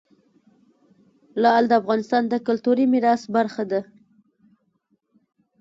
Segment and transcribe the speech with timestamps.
[1.41, 3.81] لعل د افغانستان د کلتوري میراث برخه ده.